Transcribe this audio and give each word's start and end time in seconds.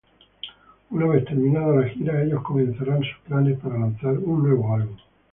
Una 0.89 1.05
vez 1.05 1.25
terminada 1.25 1.75
la 1.75 1.87
gira, 1.89 2.23
ellos 2.23 2.41
comenzaran 2.41 3.03
sus 3.03 3.19
planes 3.27 3.59
para 3.59 3.77
lanzar 3.77 4.17
una 4.17 4.47
nuevo 4.49 4.73
álbum. 4.73 4.97